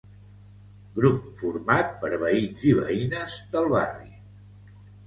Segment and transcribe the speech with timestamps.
[0.95, 4.15] Grup format per veïns i veïnes del barri.